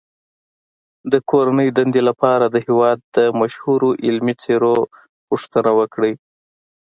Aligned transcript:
د 1.11 1.13
کورنۍ 1.31 1.69
دندې 1.77 2.01
لپاره 2.09 2.45
د 2.49 2.55
هېواد 2.67 2.97
د 3.15 3.17
مشهورو 3.39 3.89
علمي 4.05 4.33
څیرو 4.41 4.75
پوښتنه 5.27 5.69
وکړئ. 5.79 6.13